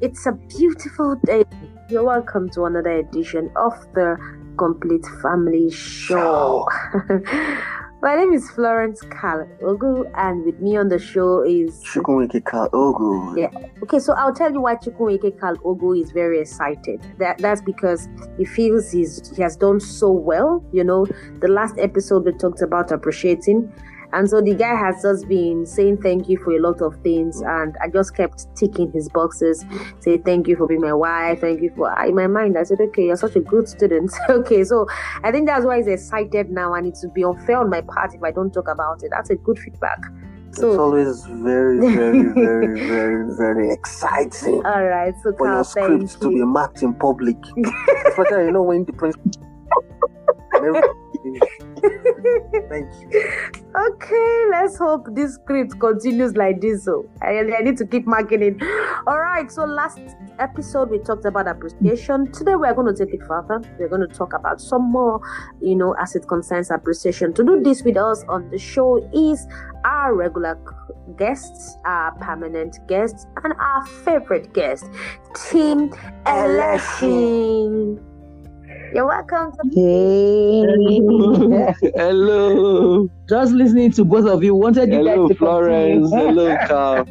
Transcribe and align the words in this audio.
it's 0.00 0.26
a 0.26 0.32
beautiful 0.32 1.16
day. 1.24 1.44
You're 1.88 2.04
welcome 2.04 2.48
to 2.50 2.64
another 2.64 2.98
edition 2.98 3.50
of 3.56 3.72
the 3.94 4.16
Complete 4.56 5.04
Family 5.22 5.70
Show. 5.70 6.66
My 8.02 8.16
name 8.16 8.34
is 8.34 8.50
Florence 8.50 9.02
Ogu, 9.02 10.10
and 10.14 10.44
with 10.44 10.60
me 10.60 10.76
on 10.76 10.88
the 10.88 10.98
show 10.98 11.42
is 11.42 11.82
Chukwuemeka 11.84 12.70
Ogu. 12.70 13.38
Yeah. 13.38 13.48
Okay, 13.82 13.98
so 13.98 14.12
I'll 14.12 14.34
tell 14.34 14.52
you 14.52 14.60
why 14.60 14.76
Chukwuemeka 14.76 15.56
Ogu 15.62 15.98
is 15.98 16.10
very 16.10 16.38
excited. 16.40 17.00
That 17.18 17.38
that's 17.38 17.62
because 17.62 18.08
he 18.36 18.44
feels 18.44 18.92
he's 18.92 19.34
he 19.34 19.42
has 19.42 19.56
done 19.56 19.80
so 19.80 20.10
well. 20.10 20.62
You 20.72 20.84
know, 20.84 21.06
the 21.40 21.48
last 21.48 21.78
episode 21.78 22.26
we 22.26 22.32
talked 22.32 22.60
about 22.60 22.92
appreciating 22.92 23.72
and 24.12 24.28
so 24.28 24.40
the 24.40 24.54
guy 24.54 24.74
has 24.74 25.02
just 25.02 25.28
been 25.28 25.66
saying 25.66 26.02
thank 26.02 26.28
you 26.28 26.38
for 26.38 26.52
a 26.52 26.60
lot 26.60 26.80
of 26.80 26.96
things. 27.02 27.40
And 27.40 27.76
I 27.82 27.88
just 27.88 28.14
kept 28.14 28.54
ticking 28.56 28.92
his 28.92 29.08
boxes, 29.08 29.64
say 30.00 30.18
thank 30.18 30.46
you 30.48 30.56
for 30.56 30.66
being 30.66 30.80
my 30.80 30.92
wife, 30.92 31.40
thank 31.40 31.62
you 31.62 31.72
for 31.76 31.92
in 32.04 32.14
my 32.14 32.26
mind. 32.26 32.56
I 32.58 32.62
said, 32.62 32.80
okay, 32.80 33.06
you're 33.06 33.16
such 33.16 33.36
a 33.36 33.40
good 33.40 33.68
student. 33.68 34.12
okay, 34.28 34.64
so 34.64 34.86
I 35.22 35.32
think 35.32 35.46
that's 35.46 35.64
why 35.64 35.78
he's 35.78 35.86
excited 35.86 36.50
now, 36.50 36.74
and 36.74 36.86
it 36.86 36.96
would 37.02 37.14
be 37.14 37.24
unfair 37.24 37.58
on 37.58 37.70
my 37.70 37.80
part 37.80 38.14
if 38.14 38.22
I 38.22 38.30
don't 38.30 38.52
talk 38.52 38.68
about 38.68 39.02
it. 39.02 39.10
That's 39.10 39.30
a 39.30 39.36
good 39.36 39.58
feedback. 39.58 39.98
So, 40.52 40.70
it's 40.70 40.78
always 40.78 41.24
very, 41.26 41.80
very, 41.80 42.22
very, 42.34 42.86
very, 42.86 43.34
very 43.36 43.72
exciting. 43.72 44.64
All 44.64 44.84
right, 44.84 45.12
so 45.22 45.32
for 45.36 45.48
your 45.48 45.64
script 45.64 46.20
to 46.22 46.28
be 46.28 46.44
marked 46.44 46.82
in 46.82 46.94
public, 46.94 47.36
especially 48.06 48.44
you 48.44 48.52
know 48.52 48.62
when 48.62 48.84
the 48.84 48.92
prince. 48.92 49.16
Thank 52.74 53.12
you. 53.12 53.22
Okay, 53.76 54.44
let's 54.50 54.76
hope 54.78 55.06
this 55.12 55.34
script 55.34 55.78
continues 55.78 56.36
like 56.36 56.60
this. 56.60 56.84
So 56.84 57.08
I, 57.22 57.38
I 57.38 57.62
need 57.62 57.76
to 57.76 57.86
keep 57.86 58.04
marking 58.04 58.42
it. 58.42 58.56
All 59.06 59.20
right. 59.20 59.50
So 59.50 59.64
last 59.64 60.00
episode 60.40 60.90
we 60.90 60.98
talked 60.98 61.24
about 61.24 61.46
appreciation. 61.46 62.32
Today 62.32 62.56
we're 62.56 62.74
going 62.74 62.92
to 62.92 63.04
take 63.04 63.14
it 63.14 63.22
further. 63.28 63.62
We're 63.78 63.88
going 63.88 64.08
to 64.08 64.12
talk 64.12 64.32
about 64.32 64.60
some 64.60 64.90
more, 64.90 65.20
you 65.60 65.76
know, 65.76 65.94
as 66.00 66.16
it 66.16 66.26
concerns 66.26 66.72
appreciation. 66.72 67.32
To 67.34 67.44
do 67.44 67.62
this 67.62 67.84
with 67.84 67.96
us 67.96 68.24
on 68.28 68.50
the 68.50 68.58
show 68.58 69.08
is 69.14 69.46
our 69.84 70.14
regular 70.16 70.58
guests, 71.16 71.76
our 71.84 72.12
permanent 72.18 72.78
guests, 72.88 73.26
and 73.44 73.54
our 73.60 73.86
favorite 73.86 74.52
guest, 74.52 74.86
Tim 75.34 75.90
Eleshi. 76.26 78.00
You're 78.94 79.08
welcome. 79.08 79.50
Hey. 79.72 80.62
Hello. 81.96 83.08
Just 83.28 83.52
listening 83.52 83.90
to 83.90 84.04
both 84.04 84.26
of 84.26 84.44
you. 84.44 84.54
Wanted 84.54 84.90
you 84.90 84.98
Hello, 84.98 85.26
guys 85.26 85.28
to 85.30 85.34
Florence. 85.34 86.10
Hello, 86.12 86.56
Carl. 86.68 87.04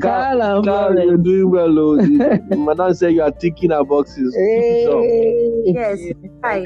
Carl 0.00 0.42
and 0.42 0.64
Carl, 0.64 0.94
you're 0.94 1.16
doing 1.16 1.50
well. 1.50 1.76
Oh. 1.76 1.96
Madam 2.56 2.94
said 2.94 3.14
you 3.14 3.22
are 3.22 3.32
ticking 3.32 3.72
our 3.72 3.84
boxes. 3.84 4.32
Hey. 4.36 5.62
Yes. 5.66 5.98
Hi. 6.44 6.64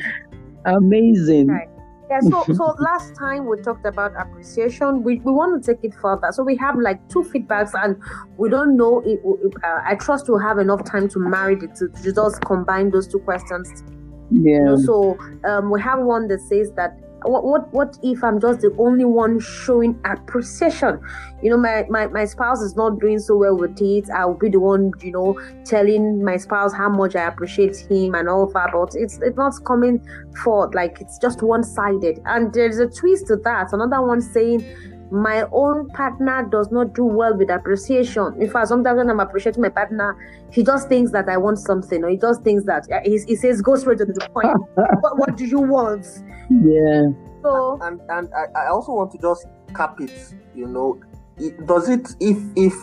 Amazing. 0.66 1.48
Hi. 1.48 1.66
Yeah, 2.10 2.20
so 2.20 2.44
so 2.54 2.74
last 2.78 3.14
time 3.16 3.46
we 3.46 3.60
talked 3.60 3.84
about 3.84 4.12
appreciation. 4.16 5.02
We, 5.02 5.16
we 5.20 5.32
want 5.32 5.62
to 5.62 5.74
take 5.74 5.84
it 5.84 5.94
further. 6.00 6.30
So 6.32 6.42
we 6.42 6.56
have 6.56 6.76
like 6.78 7.06
two 7.08 7.22
feedbacks, 7.22 7.72
and 7.74 8.00
we 8.38 8.48
don't 8.48 8.76
know. 8.76 9.02
If, 9.04 9.20
if 9.24 9.52
uh, 9.62 9.80
I 9.84 9.94
trust 9.96 10.28
we'll 10.28 10.38
have 10.38 10.58
enough 10.58 10.84
time 10.84 11.08
to 11.10 11.18
marry 11.18 11.56
it 11.56 11.74
to, 11.76 11.88
to 11.88 12.12
just 12.12 12.40
combine 12.42 12.90
those 12.90 13.06
two 13.06 13.18
questions. 13.18 13.84
Yeah. 14.30 14.52
You 14.52 14.64
know, 14.64 14.76
so 14.76 15.18
um, 15.44 15.70
we 15.70 15.80
have 15.82 16.00
one 16.00 16.28
that 16.28 16.40
says 16.40 16.72
that 16.72 16.98
what 17.22 17.44
what 17.44 17.72
what 17.72 17.98
if 18.02 18.22
I'm 18.22 18.40
just 18.40 18.60
the 18.60 18.74
only 18.78 19.04
one 19.04 19.40
showing 19.40 20.00
appreciation? 20.04 21.00
You 21.42 21.50
know, 21.50 21.56
my, 21.56 21.84
my, 21.88 22.06
my 22.08 22.24
spouse 22.24 22.60
is 22.60 22.74
not 22.74 22.98
doing 22.98 23.18
so 23.18 23.36
well 23.36 23.56
with 23.56 23.80
it. 23.80 24.10
I'll 24.10 24.34
be 24.34 24.48
the 24.48 24.60
one, 24.60 24.92
you 25.00 25.12
know, 25.12 25.40
telling 25.64 26.24
my 26.24 26.36
spouse 26.36 26.72
how 26.72 26.88
much 26.88 27.14
I 27.14 27.26
appreciate 27.26 27.76
him 27.76 28.14
and 28.14 28.28
all 28.28 28.46
that, 28.46 28.70
but 28.72 28.94
it's 28.94 29.18
it's 29.18 29.36
not 29.36 29.52
coming 29.64 30.00
forth 30.42 30.74
like 30.74 31.00
it's 31.00 31.18
just 31.18 31.42
one 31.42 31.62
sided. 31.62 32.20
And 32.24 32.52
there's 32.52 32.78
a 32.78 32.88
twist 32.88 33.28
to 33.28 33.36
that. 33.36 33.72
Another 33.72 34.02
one 34.02 34.20
saying 34.20 34.64
my 35.10 35.44
own 35.52 35.88
partner 35.90 36.46
does 36.50 36.70
not 36.70 36.94
do 36.94 37.04
well 37.04 37.36
with 37.36 37.50
appreciation. 37.50 38.34
In 38.40 38.50
fact, 38.50 38.68
sometimes 38.68 38.98
when 38.98 39.10
I'm 39.10 39.20
appreciating 39.20 39.62
my 39.62 39.68
partner, 39.68 40.16
he 40.50 40.62
just 40.62 40.88
thinks 40.88 41.12
that 41.12 41.28
I 41.28 41.36
want 41.36 41.58
something, 41.58 42.04
or 42.04 42.10
he 42.10 42.16
just 42.16 42.42
thinks 42.42 42.64
that 42.64 42.86
he, 43.04 43.18
he 43.26 43.36
says, 43.36 43.62
"Go 43.62 43.76
straight 43.76 43.98
to 43.98 44.04
the 44.04 44.28
point. 44.32 44.48
what, 45.00 45.18
what 45.18 45.36
do 45.36 45.46
you 45.46 45.60
want?" 45.60 46.06
Yeah. 46.50 47.08
So 47.42 47.78
and 47.82 48.00
and 48.08 48.28
I, 48.34 48.64
I 48.64 48.68
also 48.68 48.92
want 48.92 49.12
to 49.12 49.18
just 49.18 49.46
cap 49.74 50.00
it. 50.00 50.34
You 50.54 50.66
know, 50.66 51.00
it, 51.38 51.66
does 51.66 51.88
it 51.88 52.14
if 52.20 52.38
if 52.56 52.74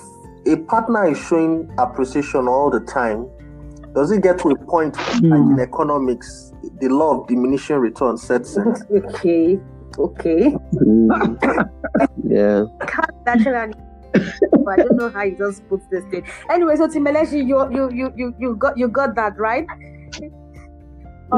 a 0.47 0.57
partner 0.63 1.07
is 1.07 1.19
showing 1.19 1.71
appreciation 1.77 2.47
all 2.47 2.69
the 2.69 2.79
time, 2.79 3.27
does 3.93 4.11
it 4.11 4.23
get 4.23 4.39
to 4.39 4.49
a 4.49 4.55
point 4.65 4.95
Hmm. 4.95 5.29
like 5.31 5.39
in 5.39 5.59
economics, 5.59 6.53
the 6.81 6.89
law 6.89 7.19
of 7.21 7.27
diminishing 7.27 7.77
returns 7.77 8.23
sets 8.23 8.57
in? 8.57 8.67
okay, 8.91 9.59
okay. 9.97 10.55
yeah. 12.27 12.63
can't 12.87 13.27
actually 13.27 13.73
but 14.63 14.79
I 14.79 14.83
don't 14.83 14.97
know 14.97 15.09
how 15.09 15.25
he 15.25 15.31
just 15.31 15.67
puts 15.67 15.85
this 15.87 16.03
thing. 16.05 16.25
Anyway, 16.49 16.75
so 16.75 16.87
Timeleshi, 16.87 17.45
you 17.45 17.69
you 17.71 17.89
you 17.91 18.13
you 18.15 18.35
you 18.39 18.55
got 18.55 18.77
you 18.77 18.87
got 18.87 19.15
that 19.15 19.37
right? 19.37 19.65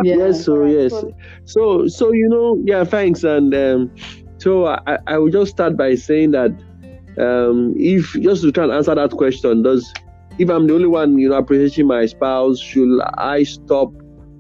Yeah. 0.04 0.16
Yes, 0.16 0.46
so 0.46 0.66
yes. 0.66 0.92
so- 0.92 1.12
So 1.46 1.88
so 1.88 2.12
you 2.12 2.28
know, 2.30 2.62
yeah, 2.66 2.84
thanks. 2.84 3.24
And 3.24 3.54
um, 3.56 3.96
so 4.38 4.68
I, 4.68 5.00
I 5.08 5.18
will 5.18 5.30
just 5.32 5.52
start 5.52 5.78
by 5.78 5.96
saying 5.96 6.32
that 6.32 6.52
um, 7.18 7.74
if 7.78 8.14
just 8.22 8.44
to 8.44 8.52
try 8.52 8.66
and 8.66 8.74
answer 8.74 8.94
that 8.94 9.12
question, 9.12 9.64
does 9.64 9.92
if 10.38 10.50
I'm 10.50 10.68
the 10.68 10.76
only 10.76 10.88
one, 10.88 11.18
you 11.18 11.30
know, 11.30 11.36
appreciating 11.38 11.88
my 11.88 12.06
spouse, 12.06 12.60
should 12.60 13.00
I 13.18 13.44
stop 13.44 13.92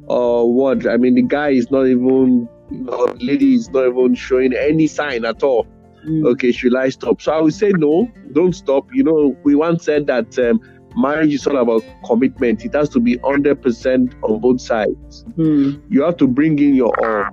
or 0.07 0.53
what? 0.53 0.85
I 0.87 0.97
mean, 0.97 1.15
the 1.15 1.23
guy 1.23 1.49
is 1.49 1.71
not 1.71 1.87
even, 1.87 2.05
you 2.05 2.05
know, 2.05 2.49
the 2.69 3.17
lady 3.21 3.55
is 3.55 3.69
not 3.69 3.87
even 3.87 4.15
showing 4.15 4.53
any 4.53 4.87
sign 4.87 5.25
at 5.25 5.43
all. 5.43 5.65
Mm. 6.05 6.25
Okay, 6.33 6.51
should 6.51 6.75
I 6.75 6.89
stop? 6.89 7.21
So 7.21 7.31
I 7.33 7.41
would 7.41 7.53
say 7.53 7.71
no, 7.75 8.09
don't 8.33 8.53
stop. 8.53 8.87
You 8.93 9.03
know, 9.03 9.35
we 9.43 9.55
once 9.55 9.83
said 9.83 10.07
that 10.07 10.37
um, 10.39 10.61
marriage 10.95 11.33
is 11.33 11.45
all 11.47 11.57
about 11.57 11.83
commitment. 12.05 12.63
It 12.65 12.73
has 12.75 12.89
to 12.89 12.99
be 12.99 13.17
100% 13.17 14.13
on 14.23 14.39
both 14.39 14.61
sides 14.61 15.25
Mm. 15.37 15.81
you 15.89 16.01
have 16.03 16.17
to 16.17 16.27
bring 16.27 16.57
in 16.59 16.75
your 16.75 16.93
all. 17.03 17.31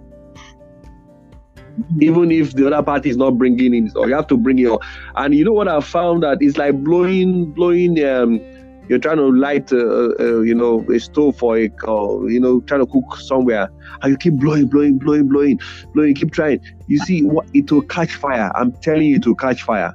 Even 2.00 2.30
if 2.30 2.52
the 2.52 2.66
other 2.66 2.82
party 2.84 3.10
is 3.10 3.16
not 3.16 3.32
bringing 3.36 3.74
in, 3.74 3.90
or 3.96 4.08
you 4.08 4.14
have 4.14 4.28
to 4.28 4.36
bring 4.36 4.58
your. 4.58 4.78
And 5.16 5.34
you 5.34 5.44
know 5.44 5.52
what 5.52 5.66
I 5.66 5.80
found 5.80 6.22
that 6.22 6.38
it's 6.40 6.56
like 6.56 6.74
blowing, 6.84 7.46
blowing. 7.52 8.02
Um, 8.04 8.40
you're 8.88 8.98
trying 8.98 9.16
to 9.16 9.30
light, 9.30 9.72
uh, 9.72 10.10
uh, 10.20 10.40
you 10.40 10.54
know, 10.54 10.84
a 10.94 10.98
stove 10.98 11.36
for 11.38 11.58
a, 11.58 11.70
or 11.86 12.30
you 12.30 12.40
know, 12.40 12.60
trying 12.62 12.80
to 12.80 12.86
cook 12.86 13.16
somewhere, 13.20 13.68
and 14.02 14.12
you 14.12 14.16
keep 14.16 14.34
blowing, 14.34 14.66
blowing, 14.66 14.98
blowing, 14.98 15.28
blowing, 15.28 15.58
blowing. 15.94 16.14
Keep 16.14 16.32
trying. 16.32 16.60
You 16.86 16.98
see, 16.98 17.22
what 17.22 17.46
it 17.54 17.70
will 17.70 17.82
catch 17.82 18.14
fire. 18.14 18.50
I'm 18.54 18.72
telling 18.82 19.04
you, 19.04 19.16
it 19.16 19.26
will 19.26 19.34
catch 19.36 19.62
fire. 19.62 19.92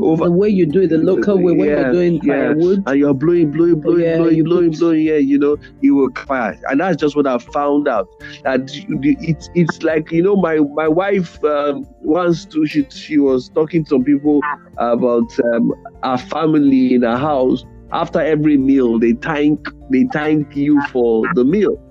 Over 0.00 0.26
The 0.26 0.30
way 0.30 0.48
you 0.48 0.64
do 0.64 0.82
it, 0.82 0.90
the 0.90 0.98
local 0.98 1.42
way, 1.42 1.54
when 1.54 1.68
Yeah, 1.68 1.80
you're 1.80 1.92
doing 1.92 2.20
yeah. 2.22 2.52
firewood. 2.54 2.84
and 2.86 2.98
you're 3.00 3.14
blowing, 3.14 3.50
blowing, 3.50 3.80
blowing, 3.80 4.00
Yeah, 4.00 4.16
blowing, 4.18 4.44
blowing, 4.44 4.70
put- 4.70 4.78
blowing. 4.78 5.02
Yeah, 5.02 5.16
you 5.16 5.38
know, 5.40 5.56
it 5.82 5.90
will 5.90 6.08
fire. 6.14 6.56
And 6.70 6.78
that's 6.78 6.96
just 6.96 7.16
what 7.16 7.26
I 7.26 7.36
found 7.38 7.88
out. 7.88 8.06
That 8.44 8.70
it's 9.02 9.50
it's 9.56 9.82
like 9.82 10.12
you 10.12 10.22
know, 10.22 10.36
my 10.36 10.58
my 10.74 10.86
wife 10.86 11.42
um, 11.42 11.84
once 12.02 12.46
to 12.46 12.64
she 12.66 12.86
she 12.90 13.18
was 13.18 13.48
talking 13.48 13.82
to 13.86 13.88
some 13.88 14.04
people 14.04 14.40
about 14.76 15.28
um, 15.52 15.72
our 16.04 16.18
family 16.18 16.94
in 16.94 17.02
our 17.02 17.18
house. 17.18 17.64
After 17.92 18.20
every 18.20 18.56
meal, 18.56 18.98
they 18.98 19.12
thank 19.12 19.66
they 19.90 20.06
thank 20.12 20.54
you 20.56 20.80
for 20.92 21.24
the 21.34 21.44
meal. 21.44 21.82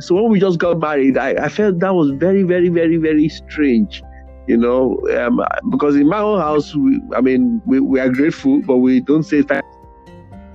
So 0.00 0.14
when 0.14 0.30
we 0.30 0.38
just 0.38 0.58
got 0.58 0.78
married, 0.78 1.16
I, 1.16 1.30
I 1.30 1.48
felt 1.48 1.78
that 1.80 1.94
was 1.94 2.10
very, 2.10 2.42
very, 2.42 2.68
very, 2.68 2.98
very 2.98 3.28
strange 3.30 4.02
you 4.46 4.56
know, 4.56 4.98
um, 5.18 5.40
because 5.70 5.96
in 5.96 6.08
my 6.08 6.20
own 6.20 6.40
house, 6.40 6.74
we, 6.74 7.00
I 7.14 7.20
mean, 7.20 7.60
we, 7.66 7.80
we 7.80 8.00
are 8.00 8.08
grateful, 8.08 8.62
but 8.62 8.76
we 8.76 9.00
don't 9.00 9.24
say 9.24 9.42
thank. 9.42 9.64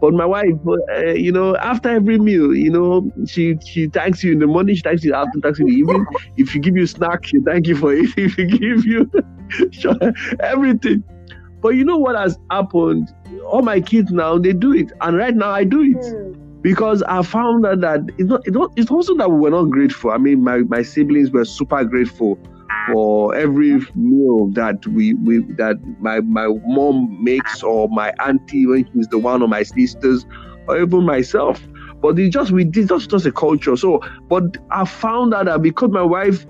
but 0.00 0.14
my 0.14 0.24
wife, 0.24 0.54
uh, 0.66 1.10
you 1.10 1.30
know, 1.30 1.56
after 1.56 1.90
every 1.90 2.18
meal, 2.18 2.54
you 2.54 2.70
know, 2.70 3.10
she 3.26 3.56
she 3.64 3.88
thanks 3.88 4.24
you 4.24 4.32
in 4.32 4.38
the 4.38 4.46
morning, 4.46 4.74
she 4.74 4.82
thanks 4.82 5.04
you 5.04 5.14
after, 5.14 5.38
thanks 5.40 5.58
you 5.58 5.66
in 5.66 5.72
the 5.72 5.78
evening. 5.78 6.06
if 6.36 6.48
she 6.50 6.58
give 6.58 6.76
you 6.76 6.86
snack, 6.86 7.26
she 7.26 7.38
thank 7.40 7.66
you 7.66 7.76
for 7.76 7.92
it. 7.92 8.08
If 8.16 8.34
she 8.34 8.46
give 8.46 8.86
you 8.86 9.10
everything. 10.40 11.04
But 11.60 11.70
you 11.70 11.84
know 11.84 11.98
what 11.98 12.16
has 12.16 12.38
happened? 12.50 13.12
All 13.48 13.62
my 13.62 13.80
kids 13.80 14.10
now 14.12 14.38
they 14.38 14.52
do 14.52 14.72
it, 14.74 14.92
and 15.00 15.16
right 15.16 15.34
now 15.34 15.50
I 15.50 15.64
do 15.64 15.82
it 15.82 16.04
Hmm. 16.04 16.32
because 16.62 17.02
I 17.02 17.22
found 17.22 17.66
out 17.66 17.80
that 17.80 18.00
it's 18.18 18.28
not, 18.28 18.40
it's 18.46 18.56
not 18.56 18.72
it's 18.76 18.90
also 18.90 19.14
that 19.16 19.30
we 19.30 19.38
were 19.40 19.50
not 19.50 19.64
grateful. 19.70 20.10
I 20.10 20.18
mean, 20.18 20.42
my, 20.44 20.58
my 20.58 20.82
siblings 20.82 21.30
were 21.30 21.44
super 21.44 21.84
grateful 21.84 22.38
for 22.92 23.34
every 23.34 23.80
meal 23.94 24.48
that 24.54 24.86
we, 24.86 25.14
we 25.14 25.38
that 25.56 25.76
my 26.00 26.20
my 26.20 26.48
mom 26.66 27.22
makes 27.22 27.62
or 27.62 27.88
my 27.88 28.12
auntie 28.24 28.66
when 28.66 28.88
she's 28.92 29.08
the 29.08 29.18
one 29.18 29.42
or 29.42 29.48
my 29.48 29.62
sisters 29.62 30.24
or 30.68 30.80
even 30.80 31.04
myself. 31.04 31.60
But 32.00 32.18
it 32.18 32.30
just 32.30 32.50
we 32.52 32.64
did 32.64 32.88
just 32.88 33.10
just 33.10 33.26
a 33.26 33.32
culture. 33.32 33.76
So, 33.76 34.00
but 34.28 34.56
I 34.70 34.84
found 34.84 35.34
out 35.34 35.46
that 35.46 35.62
because 35.62 35.90
my 35.90 36.02
wife 36.02 36.46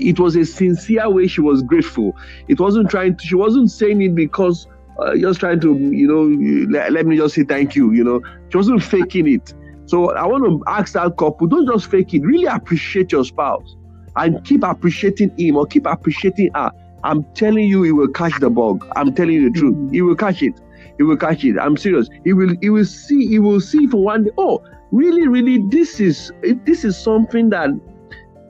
it 0.00 0.18
was 0.20 0.36
a 0.36 0.44
sincere 0.44 1.08
way 1.10 1.26
she 1.26 1.40
was 1.40 1.62
grateful. 1.62 2.16
It 2.48 2.60
wasn't 2.60 2.90
trying 2.90 3.16
to, 3.16 3.26
she 3.26 3.34
wasn't 3.34 3.70
saying 3.70 4.02
it 4.02 4.14
because 4.14 4.66
uh, 4.98 5.16
just 5.16 5.40
trying 5.40 5.60
to, 5.60 5.76
you 5.76 6.06
know, 6.06 6.70
let, 6.70 6.92
let 6.92 7.06
me 7.06 7.16
just 7.16 7.34
say 7.34 7.44
thank 7.44 7.76
you. 7.76 7.92
You 7.92 8.04
know, 8.04 8.20
she 8.50 8.56
wasn't 8.56 8.82
faking 8.82 9.28
it. 9.28 9.54
So 9.86 10.10
I 10.14 10.26
want 10.26 10.44
to 10.44 10.62
ask 10.66 10.92
that 10.94 11.16
couple: 11.16 11.46
don't 11.46 11.66
just 11.66 11.90
fake 11.90 12.12
it. 12.14 12.20
Really 12.20 12.46
appreciate 12.46 13.12
your 13.12 13.24
spouse 13.24 13.76
and 14.16 14.44
keep 14.44 14.62
appreciating 14.62 15.36
him 15.38 15.56
or 15.56 15.66
keep 15.66 15.86
appreciating 15.86 16.50
her. 16.54 16.70
I'm 17.04 17.24
telling 17.34 17.68
you, 17.68 17.82
he 17.84 17.92
will 17.92 18.08
catch 18.08 18.38
the 18.40 18.50
bug. 18.50 18.86
I'm 18.96 19.14
telling 19.14 19.34
you 19.34 19.50
the 19.50 19.58
truth. 19.58 19.92
He 19.92 20.02
will 20.02 20.16
catch 20.16 20.42
it. 20.42 20.60
He 20.96 21.04
will 21.04 21.16
catch 21.16 21.44
it. 21.44 21.56
I'm 21.58 21.76
serious. 21.76 22.08
He 22.24 22.32
will. 22.32 22.54
He 22.60 22.70
will 22.70 22.84
see. 22.84 23.26
He 23.26 23.38
will 23.38 23.60
see 23.60 23.86
for 23.86 24.02
one 24.02 24.24
day. 24.24 24.30
Oh, 24.36 24.64
really, 24.90 25.28
really, 25.28 25.62
this 25.68 26.00
is 26.00 26.32
this 26.64 26.84
is 26.84 26.96
something 26.96 27.50
that 27.50 27.70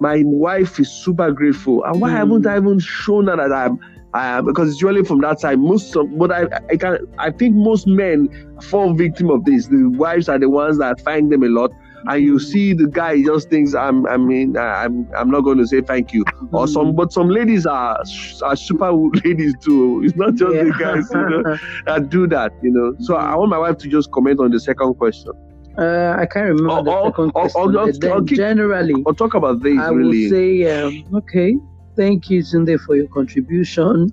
my 0.00 0.22
wife 0.24 0.80
is 0.80 0.90
super 0.90 1.30
grateful. 1.30 1.84
And 1.84 2.00
why 2.00 2.10
mm. 2.10 2.16
haven't 2.16 2.46
I 2.46 2.56
even 2.56 2.78
shown 2.78 3.26
her 3.26 3.36
that 3.36 3.52
I'm 3.52 3.78
uh, 4.14 4.42
because 4.42 4.70
it's 4.70 4.80
usually 4.80 5.04
from 5.04 5.20
that 5.20 5.40
side. 5.40 5.58
Most, 5.58 5.94
of, 5.96 6.16
but 6.18 6.32
I, 6.32 6.46
I 6.70 6.76
can, 6.76 6.98
I 7.18 7.30
think 7.30 7.54
most 7.54 7.86
men 7.86 8.28
fall 8.62 8.94
victim 8.94 9.30
of 9.30 9.44
this. 9.44 9.66
The 9.66 9.90
wives 9.96 10.28
are 10.28 10.38
the 10.38 10.48
ones 10.48 10.78
that 10.78 11.00
find 11.00 11.30
them 11.30 11.42
a 11.42 11.48
lot, 11.48 11.70
and 12.06 12.22
you 12.22 12.38
see 12.38 12.72
the 12.72 12.86
guy 12.86 13.22
just 13.22 13.50
thinks, 13.50 13.74
I'm, 13.74 14.06
I 14.06 14.16
mean, 14.16 14.56
I'm, 14.56 15.08
I'm 15.16 15.30
not 15.30 15.42
going 15.42 15.58
to 15.58 15.66
say 15.66 15.80
thank 15.80 16.12
you, 16.12 16.24
or 16.52 16.66
some, 16.66 16.88
mm-hmm. 16.88 16.96
but 16.96 17.12
some 17.12 17.28
ladies 17.28 17.66
are, 17.66 18.02
are 18.42 18.56
super 18.56 18.92
ladies 19.24 19.54
too. 19.60 20.02
It's 20.04 20.16
not 20.16 20.34
just 20.34 20.54
yeah. 20.54 20.64
the 20.64 20.74
guys 20.78 21.10
you 21.12 21.42
know, 21.42 21.58
that 21.86 22.08
do 22.08 22.26
that, 22.28 22.52
you 22.62 22.70
know. 22.70 22.94
So 23.00 23.16
I 23.16 23.34
want 23.36 23.50
my 23.50 23.58
wife 23.58 23.78
to 23.78 23.88
just 23.88 24.10
comment 24.12 24.40
on 24.40 24.50
the 24.50 24.60
second 24.60 24.94
question. 24.94 25.32
Uh, 25.76 26.16
I 26.18 26.26
can't 26.26 26.48
remember 26.48 26.72
or, 26.72 26.82
the 26.82 27.10
second 27.10 27.24
or, 27.26 27.30
question. 27.32 28.10
Or, 28.10 28.18
or 28.18 28.22
generally, 28.22 29.02
or 29.06 29.14
talk 29.14 29.34
about 29.34 29.62
this. 29.62 29.78
I 29.78 29.90
really. 29.90 30.24
will 30.24 30.30
say, 30.30 30.82
um, 30.82 31.16
okay, 31.18 31.54
thank 31.98 32.30
you, 32.30 32.42
Sunday, 32.42 32.76
for 32.76 32.96
your 32.96 33.08
contribution. 33.08 34.10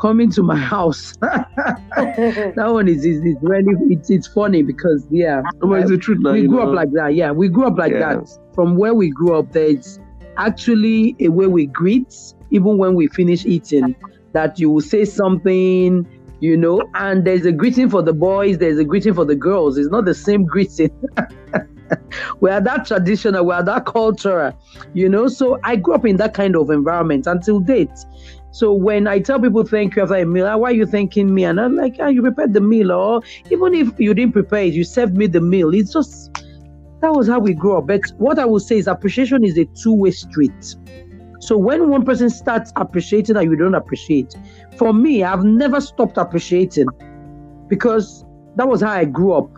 Coming 0.00 0.30
to 0.32 0.42
my 0.42 0.56
mm. 0.56 0.62
house. 0.62 1.14
that 1.20 2.54
one 2.56 2.88
is, 2.88 3.04
is, 3.04 3.20
is 3.24 3.36
really 3.40 3.74
it's, 3.94 4.10
it's 4.10 4.26
funny 4.26 4.62
because 4.62 5.06
yeah, 5.10 5.42
it's 5.62 5.90
the 5.90 5.98
truth. 5.98 6.18
Now, 6.20 6.32
we 6.32 6.46
grew 6.46 6.56
know. 6.56 6.70
up 6.70 6.74
like 6.74 6.92
that. 6.92 7.14
Yeah, 7.14 7.30
we 7.30 7.48
grew 7.48 7.66
up 7.66 7.78
like 7.78 7.92
yeah. 7.92 8.16
that. 8.16 8.38
From 8.54 8.76
where 8.76 8.94
we 8.94 9.10
grew 9.10 9.38
up, 9.38 9.52
there's 9.52 10.00
actually 10.36 11.14
a 11.20 11.28
way 11.28 11.46
we 11.46 11.66
greet, 11.66 12.14
even 12.50 12.78
when 12.78 12.94
we 12.94 13.06
finish 13.06 13.44
eating. 13.46 13.94
That 14.32 14.58
you 14.58 14.70
will 14.70 14.82
say 14.82 15.06
something, 15.06 16.06
you 16.40 16.56
know, 16.56 16.82
and 16.94 17.24
there's 17.24 17.46
a 17.46 17.52
greeting 17.52 17.88
for 17.88 18.02
the 18.02 18.12
boys, 18.12 18.58
there's 18.58 18.78
a 18.78 18.84
greeting 18.84 19.14
for 19.14 19.24
the 19.24 19.36
girls. 19.36 19.78
It's 19.78 19.88
not 19.88 20.04
the 20.04 20.14
same 20.14 20.44
greeting. 20.44 20.90
we 22.40 22.50
are 22.50 22.60
that 22.60 22.86
traditional, 22.86 23.44
we 23.44 23.52
are 23.54 23.62
that 23.62 23.86
cultural, 23.86 24.58
you 24.94 25.08
know. 25.08 25.28
So 25.28 25.58
I 25.64 25.76
grew 25.76 25.94
up 25.94 26.04
in 26.04 26.16
that 26.16 26.34
kind 26.34 26.56
of 26.56 26.70
environment 26.70 27.26
until 27.26 27.60
date. 27.60 27.90
So 28.50 28.72
when 28.72 29.06
I 29.06 29.18
tell 29.18 29.38
people 29.38 29.64
thank 29.64 29.96
you 29.96 30.02
after 30.02 30.14
a 30.14 30.24
meal, 30.24 30.58
why 30.58 30.70
are 30.70 30.74
you 30.74 30.86
thanking 30.86 31.34
me? 31.34 31.44
And 31.44 31.60
I'm 31.60 31.76
like, 31.76 31.96
ah, 32.00 32.06
you 32.06 32.22
prepared 32.22 32.54
the 32.54 32.60
meal, 32.60 32.90
or 32.90 33.22
even 33.50 33.74
if 33.74 33.98
you 33.98 34.14
didn't 34.14 34.32
prepare 34.32 34.62
it, 34.62 34.72
you 34.72 34.82
served 34.82 35.16
me 35.16 35.26
the 35.26 35.42
meal. 35.42 35.74
It's 35.74 35.92
just 35.92 36.32
that 37.02 37.12
was 37.12 37.28
how 37.28 37.38
we 37.38 37.52
grew 37.52 37.76
up. 37.76 37.86
But 37.86 38.00
what 38.16 38.38
I 38.38 38.46
will 38.46 38.60
say 38.60 38.78
is 38.78 38.86
appreciation 38.86 39.44
is 39.44 39.58
a 39.58 39.66
two-way 39.66 40.10
street. 40.10 40.74
So 41.40 41.58
when 41.58 41.90
one 41.90 42.04
person 42.04 42.30
starts 42.30 42.72
appreciating 42.76 43.36
and 43.36 43.44
you 43.44 43.56
don't 43.56 43.74
appreciate, 43.74 44.34
for 44.76 44.94
me, 44.94 45.22
I've 45.22 45.44
never 45.44 45.80
stopped 45.80 46.16
appreciating 46.16 46.88
because 47.68 48.24
that 48.56 48.66
was 48.66 48.80
how 48.80 48.92
I 48.92 49.04
grew 49.04 49.34
up. 49.34 49.50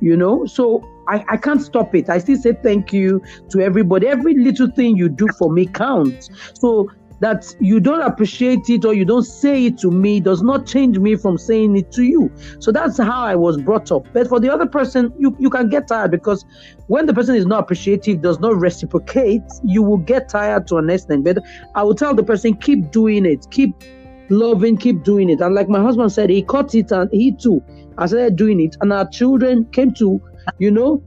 You 0.00 0.16
know, 0.16 0.44
so 0.46 0.82
I, 1.08 1.24
I 1.28 1.36
can't 1.36 1.62
stop 1.62 1.94
it. 1.94 2.08
I 2.08 2.18
still 2.18 2.36
say 2.36 2.54
thank 2.62 2.92
you 2.92 3.22
to 3.50 3.60
everybody. 3.60 4.06
Every 4.06 4.34
little 4.34 4.70
thing 4.70 4.96
you 4.96 5.08
do 5.08 5.28
for 5.38 5.52
me 5.52 5.66
counts. 5.66 6.30
So 6.54 6.88
that 7.20 7.46
you 7.60 7.80
don't 7.80 8.02
appreciate 8.02 8.68
it 8.68 8.84
or 8.84 8.92
you 8.92 9.04
don't 9.04 9.24
say 9.24 9.66
it 9.66 9.78
to 9.78 9.90
me 9.90 10.20
does 10.20 10.42
not 10.42 10.66
change 10.66 10.98
me 10.98 11.16
from 11.16 11.38
saying 11.38 11.76
it 11.76 11.90
to 11.92 12.02
you. 12.02 12.30
So 12.60 12.70
that's 12.70 12.98
how 12.98 13.22
I 13.22 13.34
was 13.34 13.56
brought 13.56 13.90
up. 13.90 14.06
But 14.12 14.28
for 14.28 14.38
the 14.38 14.52
other 14.52 14.66
person, 14.66 15.12
you, 15.18 15.34
you 15.38 15.48
can 15.48 15.68
get 15.68 15.88
tired 15.88 16.10
because 16.10 16.44
when 16.88 17.06
the 17.06 17.14
person 17.14 17.34
is 17.34 17.46
not 17.46 17.60
appreciative, 17.60 18.20
does 18.20 18.38
not 18.38 18.56
reciprocate, 18.56 19.42
you 19.64 19.82
will 19.82 19.96
get 19.98 20.28
tired 20.28 20.66
to 20.68 20.76
an 20.76 20.90
extent. 20.90 21.24
But 21.24 21.38
I 21.74 21.82
will 21.82 21.94
tell 21.94 22.14
the 22.14 22.22
person, 22.22 22.54
keep 22.54 22.90
doing 22.90 23.24
it, 23.24 23.46
keep 23.50 23.74
loving, 24.28 24.76
keep 24.76 25.02
doing 25.02 25.30
it. 25.30 25.40
And 25.40 25.54
like 25.54 25.68
my 25.68 25.80
husband 25.80 26.12
said, 26.12 26.28
he 26.28 26.42
caught 26.42 26.74
it 26.74 26.90
and 26.92 27.08
he 27.12 27.32
too 27.32 27.62
I 27.98 28.06
started 28.06 28.36
doing 28.36 28.60
it. 28.60 28.76
And 28.80 28.92
our 28.92 29.08
children 29.08 29.64
came 29.72 29.94
to 29.94 30.20
you 30.58 30.70
know, 30.70 31.02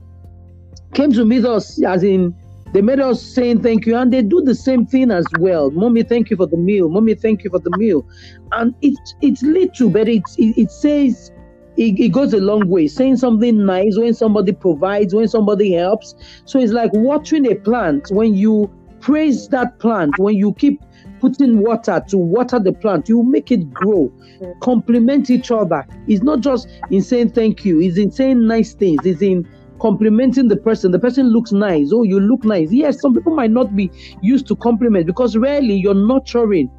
came 0.94 1.12
to 1.12 1.24
meet 1.24 1.44
us, 1.44 1.82
as 1.82 2.02
in, 2.02 2.34
they 2.72 2.82
made 2.82 3.00
us 3.00 3.20
saying 3.20 3.62
thank 3.62 3.84
you, 3.86 3.96
and 3.96 4.12
they 4.12 4.22
do 4.22 4.42
the 4.42 4.54
same 4.54 4.86
thing 4.86 5.10
as 5.10 5.26
well. 5.38 5.70
Mommy, 5.70 6.04
thank 6.04 6.30
you 6.30 6.36
for 6.36 6.46
the 6.46 6.56
meal. 6.56 6.88
Mommy, 6.88 7.14
thank 7.14 7.42
you 7.42 7.50
for 7.50 7.58
the 7.58 7.76
meal. 7.76 8.06
And 8.52 8.74
it, 8.80 8.96
it's 9.20 9.42
little, 9.42 9.90
but 9.90 10.08
it, 10.08 10.22
it, 10.38 10.56
it 10.56 10.70
says, 10.70 11.32
it, 11.76 11.98
it, 11.98 12.12
goes 12.12 12.32
a 12.32 12.38
long 12.38 12.68
way. 12.68 12.86
Saying 12.86 13.16
something 13.16 13.64
nice 13.64 13.96
when 13.96 14.14
somebody 14.14 14.52
provides, 14.52 15.14
when 15.14 15.26
somebody 15.26 15.72
helps. 15.72 16.14
So 16.44 16.60
it's 16.60 16.72
like 16.72 16.92
watering 16.92 17.50
a 17.50 17.56
plant. 17.56 18.08
When 18.10 18.34
you 18.34 18.70
praise 19.00 19.48
that 19.48 19.78
plant, 19.78 20.18
when 20.18 20.34
you 20.34 20.52
keep 20.54 20.82
putting 21.20 21.60
water 21.60 22.02
to 22.08 22.16
water 22.16 22.58
the 22.58 22.72
plant, 22.72 23.08
you 23.08 23.22
make 23.22 23.50
it 23.50 23.70
grow, 23.70 24.12
complement 24.60 25.30
each 25.30 25.50
other. 25.50 25.86
It's 26.08 26.22
not 26.22 26.40
just 26.40 26.68
in 26.90 27.02
saying 27.02 27.30
thank 27.30 27.64
you, 27.64 27.80
it's 27.80 27.98
in 27.98 28.10
saying 28.10 28.46
nice 28.46 28.74
things, 28.74 29.04
it's 29.04 29.22
in 29.22 29.48
complimenting 29.80 30.48
the 30.48 30.56
person. 30.56 30.92
The 30.92 30.98
person 30.98 31.28
looks 31.28 31.52
nice. 31.52 31.90
Oh, 31.92 32.02
you 32.02 32.20
look 32.20 32.44
nice. 32.44 32.70
Yes, 32.70 33.00
some 33.00 33.14
people 33.14 33.34
might 33.34 33.50
not 33.50 33.74
be 33.74 33.90
used 34.22 34.46
to 34.48 34.56
compliment 34.56 35.06
because 35.06 35.36
rarely 35.36 35.74
your 35.74 35.94
nurturing 35.94 36.70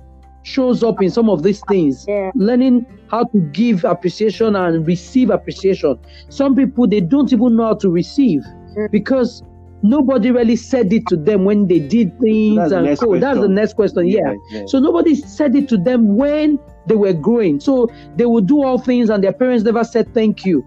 shows 0.43 0.83
up 0.83 1.01
in 1.01 1.09
some 1.09 1.29
of 1.29 1.43
these 1.43 1.61
things. 1.67 2.05
Yeah. 2.07 2.31
Learning 2.35 2.85
how 3.09 3.25
to 3.25 3.39
give 3.51 3.83
appreciation 3.83 4.55
and 4.55 4.87
receive 4.87 5.29
appreciation. 5.29 5.99
Some 6.29 6.55
people 6.55 6.87
they 6.87 7.01
don't 7.01 7.31
even 7.31 7.55
know 7.55 7.65
how 7.65 7.75
to 7.75 7.89
receive 7.89 8.41
mm. 8.41 8.91
because 8.91 9.43
nobody 9.83 10.31
really 10.31 10.55
said 10.55 10.91
it 10.93 11.07
to 11.07 11.17
them 11.17 11.45
when 11.45 11.67
they 11.67 11.79
did 11.79 12.17
things 12.19 12.57
that's 12.57 12.71
and 12.71 12.87
oh, 13.03 13.19
that's 13.19 13.39
the 13.39 13.47
next 13.47 13.73
question. 13.73 14.07
Yeah. 14.07 14.19
Yeah, 14.31 14.35
yeah. 14.49 14.65
So 14.67 14.79
nobody 14.79 15.15
said 15.15 15.55
it 15.55 15.67
to 15.69 15.77
them 15.77 16.15
when 16.15 16.59
they 16.87 16.95
were 16.95 17.13
growing. 17.13 17.59
So 17.59 17.89
they 18.15 18.25
would 18.25 18.47
do 18.47 18.63
all 18.63 18.77
things 18.77 19.09
and 19.09 19.23
their 19.23 19.33
parents 19.33 19.63
never 19.63 19.83
said 19.83 20.13
thank 20.13 20.45
you. 20.45 20.65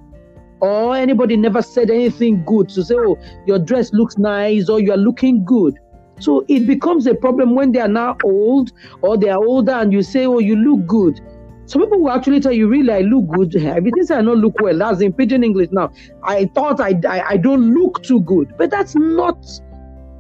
Or 0.60 0.96
anybody 0.96 1.36
never 1.36 1.62
said 1.62 1.90
anything 1.90 2.44
good 2.44 2.68
to 2.70 2.84
say, 2.84 2.94
oh, 2.96 3.18
your 3.46 3.58
dress 3.58 3.92
looks 3.92 4.16
nice 4.16 4.68
or 4.68 4.80
you 4.80 4.92
are 4.92 4.98
looking 4.98 5.44
good. 5.44 5.78
So 6.20 6.44
it 6.48 6.66
becomes 6.66 7.06
a 7.06 7.14
problem 7.14 7.54
when 7.54 7.72
they 7.72 7.80
are 7.80 7.88
now 7.88 8.16
old 8.24 8.72
or 9.02 9.16
they 9.16 9.28
are 9.28 9.44
older 9.44 9.72
and 9.72 9.92
you 9.92 10.02
say, 10.02 10.26
oh, 10.26 10.38
you 10.38 10.56
look 10.56 10.86
good. 10.86 11.20
Some 11.66 11.82
people 11.82 12.00
will 12.00 12.10
actually 12.10 12.40
tell 12.40 12.52
you, 12.52 12.68
really, 12.68 12.92
I 12.92 13.00
look 13.00 13.26
good. 13.28 13.56
Everything 13.64 14.04
say 14.04 14.16
I 14.16 14.22
don't 14.22 14.40
look 14.40 14.60
well. 14.60 14.76
That's 14.76 15.00
in 15.00 15.12
pidgin 15.12 15.42
English 15.42 15.70
now. 15.72 15.92
I 16.22 16.46
thought 16.54 16.80
I, 16.80 17.00
I, 17.08 17.22
I 17.30 17.36
don't 17.36 17.74
look 17.74 18.02
too 18.02 18.20
good. 18.20 18.54
But 18.58 18.70
that's 18.70 18.94
not, 18.94 19.38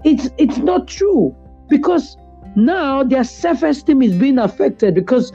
it's, 0.04 0.30
it's 0.38 0.58
not 0.58 0.88
true. 0.88 1.34
Because 1.68 2.16
now 2.56 3.02
their 3.02 3.24
self-esteem 3.24 4.02
is 4.02 4.14
being 4.14 4.38
affected 4.38 4.94
because 4.94 5.32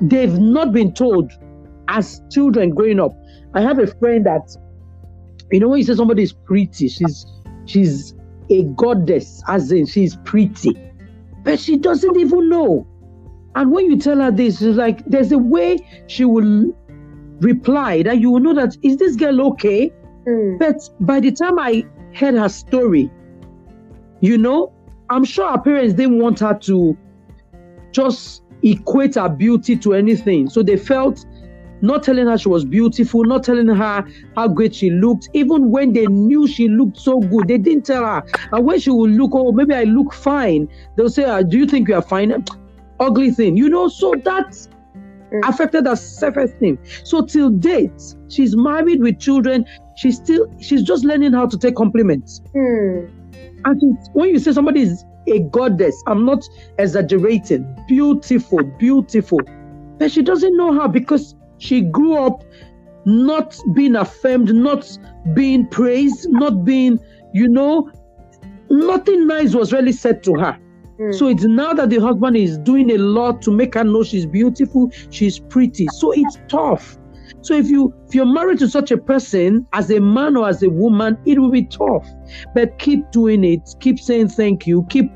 they've 0.00 0.38
not 0.38 0.72
been 0.72 0.92
told 0.92 1.32
as 1.88 2.22
children 2.30 2.70
growing 2.70 3.00
up. 3.00 3.12
I 3.54 3.62
have 3.62 3.78
a 3.78 3.86
friend 3.86 4.26
that, 4.26 4.54
you 5.50 5.60
know, 5.60 5.68
when 5.68 5.78
you 5.78 5.84
say 5.84 5.94
somebody 5.94 6.22
is 6.24 6.32
pretty, 6.32 6.88
she's 6.88 7.26
she's 7.64 8.14
a 8.50 8.64
goddess, 8.64 9.42
as 9.48 9.72
in 9.72 9.86
she's 9.86 10.16
pretty. 10.24 10.76
But 11.42 11.60
she 11.60 11.76
doesn't 11.76 12.16
even 12.16 12.48
know 12.48 12.86
and 13.56 13.72
when 13.72 13.86
you 13.86 13.98
tell 13.98 14.20
her 14.20 14.30
this, 14.30 14.60
it's 14.60 14.76
like 14.76 15.04
there's 15.06 15.32
a 15.32 15.38
way 15.38 15.78
she 16.08 16.26
will 16.26 16.76
reply 17.40 18.02
that 18.02 18.20
you 18.20 18.30
will 18.30 18.40
know 18.40 18.54
that 18.54 18.76
is 18.82 18.98
this 18.98 19.16
girl 19.16 19.48
okay? 19.48 19.90
Mm. 20.28 20.58
But 20.58 20.76
by 21.00 21.20
the 21.20 21.32
time 21.32 21.58
I 21.58 21.86
heard 22.14 22.34
her 22.34 22.50
story, 22.50 23.10
you 24.20 24.36
know, 24.36 24.74
I'm 25.08 25.24
sure 25.24 25.50
her 25.50 25.58
parents 25.58 25.94
didn't 25.94 26.18
want 26.18 26.40
her 26.40 26.52
to 26.52 26.96
just 27.92 28.42
equate 28.62 29.14
her 29.14 29.30
beauty 29.30 29.74
to 29.76 29.94
anything. 29.94 30.50
So 30.50 30.62
they 30.62 30.76
felt 30.76 31.24
not 31.80 32.02
telling 32.02 32.26
her 32.26 32.36
she 32.36 32.50
was 32.50 32.66
beautiful, 32.66 33.24
not 33.24 33.42
telling 33.42 33.68
her 33.68 34.06
how 34.36 34.48
great 34.48 34.74
she 34.74 34.90
looked, 34.90 35.30
even 35.32 35.70
when 35.70 35.94
they 35.94 36.06
knew 36.06 36.46
she 36.46 36.68
looked 36.68 36.98
so 36.98 37.20
good, 37.20 37.48
they 37.48 37.58
didn't 37.58 37.86
tell 37.86 38.04
her. 38.04 38.22
And 38.52 38.66
when 38.66 38.80
she 38.80 38.90
would 38.90 39.12
look, 39.12 39.30
oh, 39.34 39.52
maybe 39.52 39.74
I 39.74 39.84
look 39.84 40.12
fine, 40.12 40.68
they'll 40.96 41.08
say, 41.08 41.24
uh, 41.24 41.42
Do 41.42 41.56
you 41.56 41.66
think 41.66 41.88
you 41.88 41.94
are 41.94 42.02
fine? 42.02 42.44
Ugly 43.00 43.30
thing, 43.30 43.56
you 43.56 43.68
know, 43.68 43.88
so 43.88 44.14
that 44.24 44.48
mm. 45.30 45.48
affected 45.48 45.86
her 45.86 45.96
self-esteem. 45.96 46.78
So 47.04 47.24
till 47.24 47.50
date, 47.50 48.14
she's 48.28 48.56
married 48.56 49.00
with 49.00 49.18
children. 49.18 49.66
She's 49.96 50.16
still 50.16 50.46
she's 50.60 50.82
just 50.82 51.04
learning 51.04 51.32
how 51.32 51.46
to 51.46 51.58
take 51.58 51.76
compliments. 51.76 52.42
Mm. 52.54 53.10
And 53.64 53.98
when 54.12 54.30
you 54.30 54.38
say 54.38 54.52
somebody 54.52 54.82
is 54.82 55.04
a 55.28 55.40
goddess, 55.40 56.00
I'm 56.06 56.24
not 56.24 56.48
exaggerating. 56.78 57.66
Beautiful, 57.88 58.62
beautiful, 58.62 59.40
but 59.98 60.12
she 60.12 60.22
doesn't 60.22 60.56
know 60.56 60.72
how 60.72 60.88
because 60.88 61.34
she 61.58 61.80
grew 61.80 62.14
up 62.16 62.44
not 63.06 63.58
being 63.74 63.96
affirmed, 63.96 64.54
not 64.54 64.98
being 65.32 65.66
praised, 65.68 66.28
not 66.30 66.64
being, 66.64 66.98
you 67.32 67.48
know, 67.48 67.90
nothing 68.68 69.26
nice 69.26 69.54
was 69.54 69.72
really 69.72 69.92
said 69.92 70.22
to 70.24 70.34
her. 70.34 70.58
Mm. 70.98 71.14
So 71.14 71.28
it's 71.28 71.44
now 71.44 71.74
that 71.74 71.90
the 71.90 71.98
husband 71.98 72.36
is 72.36 72.58
doing 72.58 72.90
a 72.90 72.98
lot 72.98 73.42
to 73.42 73.50
make 73.50 73.74
her 73.74 73.84
know 73.84 74.02
she's 74.02 74.26
beautiful, 74.26 74.90
she's 75.10 75.38
pretty. 75.38 75.86
So 75.92 76.12
it's 76.12 76.38
tough. 76.48 76.98
So 77.42 77.54
if 77.54 77.68
you 77.68 77.94
if 78.08 78.14
you're 78.14 78.26
married 78.26 78.58
to 78.60 78.68
such 78.68 78.90
a 78.90 78.96
person 78.96 79.66
as 79.72 79.90
a 79.90 80.00
man 80.00 80.36
or 80.36 80.48
as 80.48 80.62
a 80.62 80.70
woman, 80.70 81.18
it 81.26 81.38
will 81.38 81.50
be 81.50 81.64
tough. 81.64 82.06
But 82.54 82.78
keep 82.78 83.10
doing 83.10 83.44
it. 83.44 83.60
Keep 83.80 83.98
saying 83.98 84.28
thank 84.28 84.66
you. 84.66 84.86
Keep 84.90 85.12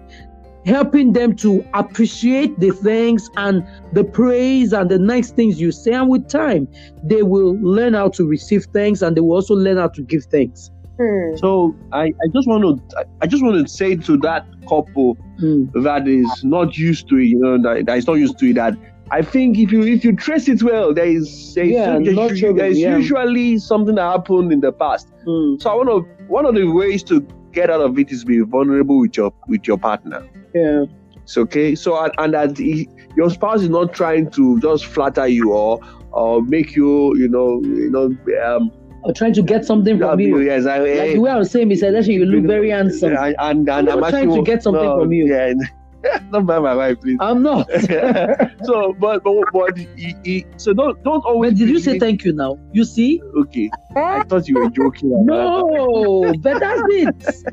helping 0.67 1.13
them 1.13 1.35
to 1.35 1.65
appreciate 1.75 2.59
the 2.61 2.71
things 2.71 3.31
and 3.37 3.67
the 3.93 4.05
praise 4.05 4.73
and 4.73 4.91
the 4.91 4.99
nice 4.99 5.31
things 5.31 5.61
you 5.61 5.73
say. 5.73 5.93
And 5.93 6.09
with 6.09 6.29
time, 6.29 6.69
they 7.03 7.23
will 7.23 7.57
learn 7.61 7.95
how 7.95 8.11
to 8.11 8.27
receive 8.27 8.65
things 8.67 9.03
and 9.03 9.17
they 9.17 9.21
will 9.21 9.37
also 9.37 9.55
learn 9.55 9.79
how 9.79 9.89
to 9.89 10.03
give 10.03 10.25
thanks. 10.25 10.71
Hmm. 11.01 11.35
So 11.37 11.75
I, 11.93 12.03
I 12.03 12.29
just 12.35 12.47
want 12.47 12.63
to 12.91 13.07
I 13.23 13.27
just 13.27 13.43
want 13.43 13.67
to 13.67 13.73
say 13.73 13.97
to 13.97 14.19
that 14.19 14.47
couple 14.69 15.15
hmm. 15.39 15.65
that 15.83 16.07
is 16.07 16.45
not 16.45 16.77
used 16.77 17.09
to 17.09 17.17
it, 17.17 17.29
you 17.29 17.39
know, 17.39 17.57
that, 17.63 17.87
that 17.87 17.97
is 17.97 18.07
not 18.07 18.15
used 18.15 18.39
to 18.41 18.51
it, 18.51 18.55
that 18.55 18.77
I 19.11 19.23
think 19.23 19.57
if 19.57 19.73
you 19.73 19.83
if 19.83 20.05
you 20.05 20.15
trace 20.15 20.47
it 20.47 20.63
well, 20.63 20.93
there 20.93 21.07
is 21.07 21.55
there 21.55 21.65
is, 21.65 21.71
yeah, 21.71 21.99
usually, 21.99 22.53
there 22.53 22.67
is 22.67 22.79
yeah. 22.79 22.97
usually 22.99 23.57
something 23.59 23.95
that 23.95 24.03
happened 24.03 24.53
in 24.53 24.61
the 24.61 24.73
past. 24.73 25.09
Hmm. 25.25 25.57
So 25.59 25.71
I 25.71 25.75
want 25.75 25.89
to 25.89 26.25
one 26.27 26.45
of 26.45 26.55
the 26.55 26.67
ways 26.67 27.03
to 27.05 27.27
get 27.53 27.71
out 27.71 27.81
of 27.81 27.99
it 27.99 28.13
is 28.13 28.23
be 28.23 28.41
vulnerable 28.41 29.01
with 29.01 29.17
your 29.17 29.33
with 29.49 29.67
your 29.67 29.79
partner. 29.79 30.29
Yeah. 30.55 30.85
It's 31.17 31.39
okay. 31.39 31.75
So 31.77 32.11
and 32.19 32.35
that 32.35 32.59
he, 32.59 32.89
your 33.17 33.31
spouse 33.31 33.63
is 33.63 33.71
not 33.71 33.95
trying 33.95 34.31
to 34.33 34.61
just 34.61 34.85
flatter 34.85 35.27
you 35.27 35.51
or 35.51 35.81
or 36.13 36.43
make 36.43 36.77
you 36.77 37.17
you 37.17 37.29
know 37.29 37.63
you 37.65 37.91
know 37.91 38.15
um, 38.45 38.71
or 39.03 39.13
trying 39.13 39.33
to 39.35 39.43
get 39.43 39.65
something 39.65 39.99
from 39.99 40.21
you. 40.21 40.41
Yes, 40.41 40.67
I, 40.67 40.79
like 40.79 40.89
eh, 40.91 41.13
the 41.15 41.19
way 41.19 41.31
I 41.31 41.37
was 41.37 41.51
saying, 41.51 41.69
Mr. 41.69 41.85
Election, 41.85 42.15
you 42.15 42.25
look 42.25 42.45
very 42.47 42.71
handsome. 42.71 43.17
And, 43.17 43.37
and, 43.39 43.69
and 43.69 43.89
I'm, 43.89 44.05
I'm 44.05 44.11
trying 44.11 44.31
to 44.31 44.43
get 44.43 44.63
something 44.63 44.83
no, 44.83 45.01
from 45.01 45.13
you. 45.13 45.27
Yeah. 45.27 45.55
not 46.31 46.47
by 46.47 46.59
my 46.59 46.75
wife, 46.75 47.01
please. 47.01 47.19
I'm 47.21 47.43
not. 47.43 47.71
so, 48.65 48.95
but 48.99 49.23
but, 49.23 49.45
but 49.53 49.77
he, 49.77 50.15
he, 50.25 50.47
so 50.57 50.73
don't 50.73 51.03
don't 51.03 51.25
always. 51.25 51.53
But 51.53 51.59
did 51.59 51.69
you 51.69 51.81
say 51.81 51.99
thank 51.99 52.25
you 52.25 52.33
now? 52.33 52.59
You 52.73 52.85
see? 52.85 53.21
Okay. 53.37 53.71
I 53.97 54.21
eh? 54.21 54.23
thought 54.25 54.49
you 54.49 54.57
were 54.57 54.71
joking. 54.71 55.11
no, 55.27 56.33
but 56.41 56.59
that's 56.59 56.83
it. 56.89 57.45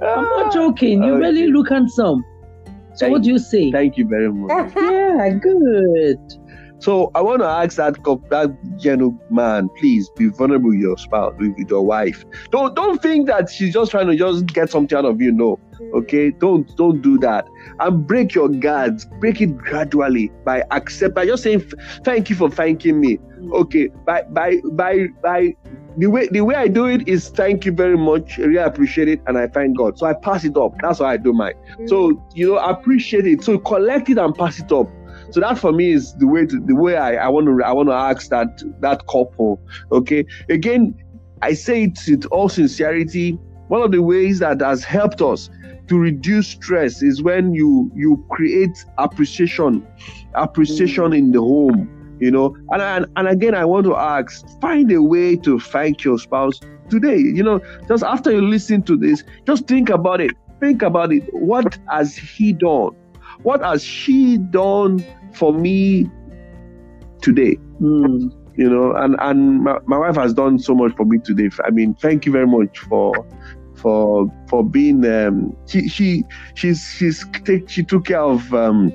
I'm 0.00 0.24
not 0.24 0.52
joking. 0.52 1.02
You 1.02 1.14
okay. 1.14 1.20
really 1.20 1.46
look 1.48 1.70
handsome. 1.70 2.24
So 2.94 3.06
thank, 3.06 3.12
what 3.12 3.22
do 3.22 3.30
you 3.30 3.38
say? 3.38 3.70
Thank 3.70 3.96
you 3.96 4.06
very 4.06 4.32
much. 4.32 4.72
yeah, 4.76 5.30
good. 5.30 6.18
So 6.80 7.10
I 7.14 7.22
want 7.22 7.40
to 7.40 7.46
ask 7.46 7.76
that 7.76 7.96
that 8.30 8.78
gentleman, 8.78 9.68
please 9.78 10.08
be 10.10 10.28
vulnerable 10.28 10.70
with 10.70 10.78
your 10.78 10.96
spouse, 10.96 11.34
with, 11.38 11.54
with 11.56 11.68
your 11.68 11.82
wife. 11.82 12.24
Don't 12.50 12.74
don't 12.76 13.02
think 13.02 13.26
that 13.26 13.50
she's 13.50 13.74
just 13.74 13.90
trying 13.90 14.06
to 14.06 14.16
just 14.16 14.46
get 14.46 14.70
something 14.70 14.96
out 14.96 15.04
of 15.04 15.20
you. 15.20 15.32
No, 15.32 15.58
okay. 15.94 16.30
Don't 16.30 16.74
don't 16.76 17.02
do 17.02 17.18
that. 17.18 17.46
And 17.80 18.06
break 18.06 18.34
your 18.34 18.48
guards. 18.48 19.06
Break 19.20 19.40
it 19.40 19.56
gradually 19.58 20.30
by 20.44 20.62
accept 20.70 21.14
by 21.14 21.26
just 21.26 21.42
saying 21.42 21.68
thank 22.04 22.30
you 22.30 22.36
for 22.36 22.50
thanking 22.50 23.00
me. 23.00 23.18
Okay. 23.52 23.88
By 24.04 24.22
by 24.22 24.60
by 24.72 25.08
by 25.22 25.56
the 25.96 26.06
way 26.06 26.28
the 26.28 26.42
way 26.42 26.54
I 26.54 26.68
do 26.68 26.86
it 26.86 27.08
is 27.08 27.28
thank 27.28 27.64
you 27.64 27.72
very 27.72 27.98
much. 27.98 28.38
I 28.38 28.42
really 28.42 28.62
appreciate 28.62 29.08
it, 29.08 29.20
and 29.26 29.36
I 29.36 29.48
thank 29.48 29.76
God. 29.76 29.98
So 29.98 30.06
I 30.06 30.12
pass 30.12 30.44
it 30.44 30.56
up. 30.56 30.74
That's 30.80 31.00
how 31.00 31.06
I 31.06 31.16
do 31.16 31.32
mine. 31.32 31.54
So 31.86 32.24
you 32.34 32.54
know, 32.54 32.58
appreciate 32.58 33.26
it. 33.26 33.42
So 33.42 33.58
collect 33.58 34.08
it 34.08 34.18
and 34.18 34.32
pass 34.32 34.60
it 34.60 34.70
up. 34.70 34.88
So 35.30 35.40
that 35.40 35.58
for 35.58 35.72
me 35.72 35.92
is 35.92 36.14
the 36.14 36.26
way 36.26 36.46
to 36.46 36.60
the 36.60 36.74
way 36.74 36.96
I, 36.96 37.26
I 37.26 37.28
want 37.28 37.46
to 37.46 37.64
I 37.64 37.72
want 37.72 37.88
to 37.88 37.94
ask 37.94 38.30
that 38.30 38.62
that 38.80 39.06
couple. 39.06 39.60
Okay. 39.92 40.24
Again, 40.48 40.94
I 41.42 41.54
say 41.54 41.84
it 41.84 41.98
with 42.08 42.26
all 42.26 42.48
sincerity. 42.48 43.32
One 43.68 43.82
of 43.82 43.92
the 43.92 44.02
ways 44.02 44.38
that 44.38 44.60
has 44.62 44.82
helped 44.82 45.20
us 45.20 45.50
to 45.88 45.98
reduce 45.98 46.48
stress 46.48 47.02
is 47.02 47.22
when 47.22 47.54
you 47.54 47.90
you 47.94 48.24
create 48.30 48.84
appreciation, 48.98 49.86
appreciation 50.34 51.12
in 51.12 51.32
the 51.32 51.40
home. 51.40 51.94
You 52.20 52.32
know, 52.32 52.56
and, 52.70 52.82
and 52.82 53.06
and 53.16 53.28
again, 53.28 53.54
I 53.54 53.64
want 53.64 53.84
to 53.86 53.94
ask: 53.94 54.44
find 54.60 54.90
a 54.90 55.02
way 55.02 55.36
to 55.36 55.60
thank 55.60 56.02
your 56.02 56.18
spouse 56.18 56.58
today. 56.88 57.18
You 57.18 57.42
know, 57.42 57.60
just 57.86 58.02
after 58.02 58.32
you 58.32 58.42
listen 58.42 58.82
to 58.84 58.96
this, 58.96 59.22
just 59.46 59.68
think 59.68 59.88
about 59.90 60.20
it. 60.20 60.32
Think 60.58 60.82
about 60.82 61.12
it. 61.12 61.22
What 61.32 61.78
has 61.88 62.16
he 62.16 62.52
done? 62.52 62.96
What 63.42 63.62
has 63.62 63.82
she 63.82 64.38
done 64.38 65.04
for 65.34 65.52
me 65.52 66.10
today. 67.20 67.56
Mm. 67.80 68.32
You 68.56 68.68
know, 68.68 68.92
and 68.96 69.16
and 69.20 69.62
my, 69.62 69.78
my 69.86 69.98
wife 69.98 70.16
has 70.16 70.34
done 70.34 70.58
so 70.58 70.74
much 70.74 70.92
for 70.96 71.04
me 71.04 71.18
today. 71.18 71.48
I 71.64 71.70
mean, 71.70 71.94
thank 71.94 72.26
you 72.26 72.32
very 72.32 72.46
much 72.46 72.78
for 72.78 73.12
for 73.76 74.28
for 74.48 74.64
being 74.64 75.06
um 75.06 75.56
she 75.66 75.88
she 75.88 76.24
she's 76.54 76.84
she's 76.84 77.24
take 77.44 77.68
she 77.68 77.84
took 77.84 78.06
care 78.06 78.20
of 78.20 78.52
um 78.52 78.92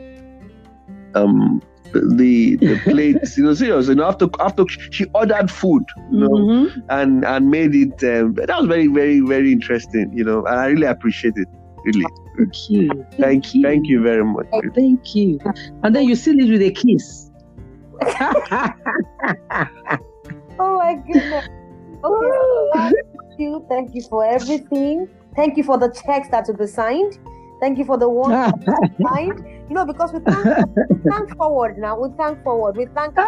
um 1.15 1.61
the 1.93 2.57
the 2.57 2.77
plates 2.83 3.37
you 3.37 3.45
know 3.45 3.53
serious 3.53 3.87
you 3.87 3.95
know 3.95 4.03
after 4.05 4.27
after 4.41 4.65
she 4.67 5.05
ordered 5.13 5.49
food 5.49 5.83
you 6.11 6.19
know 6.19 6.27
mm-hmm. 6.27 6.79
and 6.89 7.23
and 7.23 7.49
made 7.49 7.73
it 7.73 7.93
um, 8.03 8.33
that 8.33 8.49
was 8.49 8.67
very 8.67 8.87
very 8.87 9.21
very 9.21 9.53
interesting 9.53 10.11
you 10.11 10.25
know 10.25 10.43
and 10.47 10.59
i 10.59 10.65
really 10.65 10.87
appreciate 10.87 11.37
it 11.37 11.47
really 11.85 12.03
Thank 12.37 12.69
you. 12.69 12.87
Thank, 12.89 13.19
thank 13.19 13.53
you. 13.53 13.61
Thank 13.63 13.87
you 13.87 14.01
very 14.01 14.25
much. 14.25 14.47
Oh, 14.53 14.61
thank 14.73 15.15
you. 15.15 15.39
And 15.83 15.95
then 15.95 16.05
you 16.05 16.15
seal 16.15 16.39
it 16.39 16.49
with 16.49 16.61
a 16.61 16.71
kiss. 16.71 17.29
oh 20.59 20.77
my 20.77 20.95
goodness. 20.95 21.47
Okay. 22.03 22.29
Thank 22.73 22.95
you. 23.39 23.65
Thank 23.69 23.95
you 23.95 24.01
for 24.03 24.25
everything. 24.25 25.07
Thank 25.35 25.57
you 25.57 25.63
for 25.63 25.77
the 25.77 25.89
checks 25.89 26.29
that 26.29 26.47
will 26.47 26.55
be 26.55 26.67
signed. 26.67 27.19
Thank 27.59 27.77
you 27.77 27.85
for 27.85 27.97
the 27.97 28.09
one 28.09 28.31
signed. 29.03 29.45
You 29.69 29.75
know, 29.75 29.85
because 29.85 30.11
we 30.11 30.19
thank, 30.19 30.45
we 30.89 30.97
thank 31.09 31.37
forward 31.37 31.77
now. 31.77 31.99
We 31.99 32.09
thank 32.17 32.43
forward. 32.43 32.75
We 32.77 32.87
thank. 32.87 33.17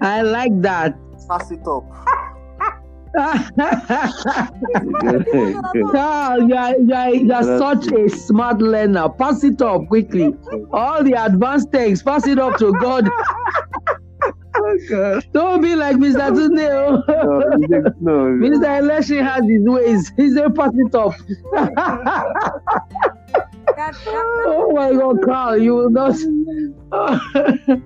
I 0.00 0.22
like 0.22 0.60
that. 0.62 0.96
Pass 1.28 1.50
it 1.50 1.66
up 1.66 1.84
oh, 3.16 3.48
you're, 6.48 6.74
you're, 6.82 7.14
you're 7.14 7.58
such 7.58 7.86
a 7.92 8.08
smart 8.08 8.58
learner. 8.58 9.08
Pass 9.08 9.44
it 9.44 9.62
up 9.62 9.86
quickly. 9.88 10.34
All 10.72 11.02
the 11.04 11.12
advanced 11.12 11.70
things, 11.70 12.02
pass 12.02 12.26
it 12.26 12.38
up 12.38 12.58
to 12.58 12.72
God. 12.72 13.08
Oh, 14.56 15.20
Don't 15.32 15.60
be 15.60 15.74
like 15.74 15.96
Mr. 15.96 16.28
Oh. 16.28 16.32
Tunde. 16.32 17.02
No, 18.00 18.00
no, 18.00 18.26
Mr. 18.48 18.78
Election 18.78 19.18
has 19.24 19.44
his 19.46 19.62
ways. 19.64 20.12
He 20.16 20.30
said, 20.30 20.54
pass 20.54 20.70
it 20.74 20.94
up. 20.94 21.12
oh 24.06 24.70
my 24.72 24.92
God, 24.92 25.20
Carl, 25.24 25.58
you 25.58 25.74
will 25.74 25.90
not. 25.90 26.14
Thank 27.64 27.82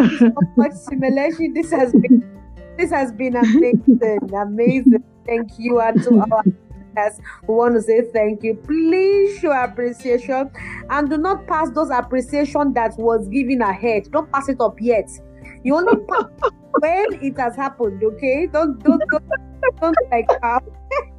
you 0.00 0.08
so 0.18 0.32
much, 0.56 0.72
Simulation. 0.72 1.52
This 1.54 1.70
has 1.70 1.92
been 1.92 2.22
this 2.76 2.90
has 2.90 3.12
been 3.12 3.36
amazing, 3.36 4.30
amazing. 4.36 5.04
Thank 5.26 5.52
you. 5.58 5.80
And 5.80 6.02
to 6.04 6.20
our 6.20 6.42
listeners, 6.44 7.20
we 7.46 7.54
want 7.54 7.74
to 7.74 7.82
say 7.82 8.02
thank 8.12 8.42
you. 8.42 8.54
Please 8.54 9.38
show 9.38 9.52
appreciation 9.52 10.50
and 10.90 11.10
do 11.10 11.16
not 11.16 11.46
pass 11.46 11.70
those 11.70 11.90
appreciation 11.90 12.72
that 12.74 12.96
was 12.98 13.28
given 13.28 13.62
ahead. 13.62 14.10
Don't 14.10 14.30
pass 14.30 14.48
it 14.48 14.60
up 14.60 14.80
yet. 14.80 15.08
You 15.64 15.76
only 15.76 15.96
pass 16.08 16.24
when 16.78 17.06
it 17.22 17.38
has 17.38 17.56
happened, 17.56 18.02
okay? 18.02 18.46
Don't 18.46 18.82
don't 18.82 19.02
don't, 19.10 19.24
don't 19.80 19.96
like 20.10 20.28
um, 20.42 20.60